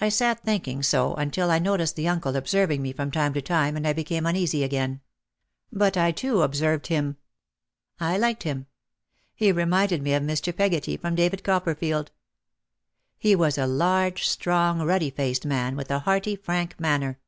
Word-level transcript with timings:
I 0.00 0.08
sat 0.08 0.42
thinking 0.42 0.82
so 0.82 1.14
until 1.14 1.52
I 1.52 1.60
noticed 1.60 1.94
the 1.94 2.08
uncle 2.08 2.34
observing 2.34 2.82
me 2.82 2.92
from 2.92 3.12
time 3.12 3.32
to 3.34 3.40
time 3.40 3.76
and 3.76 3.86
I 3.86 3.92
became 3.92 4.26
uneasy 4.26 4.64
again. 4.64 5.02
But 5.70 5.96
I 5.96 6.10
too 6.10 6.42
observed 6.42 6.88
him. 6.88 7.16
I 8.00 8.18
liked 8.18 8.42
him. 8.42 8.66
He 9.36 9.52
reminded 9.52 10.02
me 10.02 10.14
of 10.14 10.24
Mr. 10.24 10.52
Peggotty 10.52 10.96
from 10.96 11.14
David 11.14 11.44
Copperfield. 11.44 12.10
He 13.18 13.36
was 13.36 13.56
a 13.56 13.68
large, 13.68 14.26
strong, 14.26 14.82
ruddy 14.82 15.10
faced 15.12 15.46
man 15.46 15.76
with 15.76 15.92
a 15.92 16.00
hearty, 16.00 16.34
frank 16.34 16.80
manner. 16.80 17.20